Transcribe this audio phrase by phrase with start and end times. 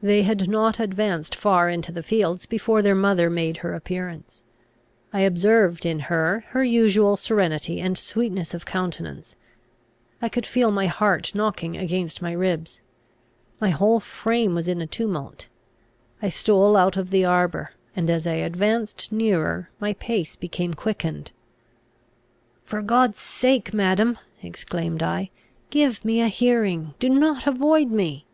[0.00, 4.42] They had not advanced far into the fields, before their mother made her appearance.
[5.12, 9.36] I observed in her her usual serenity and sweetness of countenance.
[10.22, 12.80] I could feel my heart knocking against my ribs.
[13.60, 15.48] My whole frame was in a tumult.
[16.22, 21.32] I stole out of the arbour; and, as I advanced nearer, my pace became quickened.
[22.64, 25.28] "For God's sake, madam," exclaimed I,
[25.68, 26.94] "give me a hearing!
[26.98, 28.24] Do not avoid me!"